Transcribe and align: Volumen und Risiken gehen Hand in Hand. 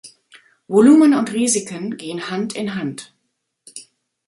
Volumen 0.67 1.13
und 1.13 1.31
Risiken 1.31 1.95
gehen 1.95 2.31
Hand 2.31 2.53
in 2.55 2.73
Hand. 2.73 3.13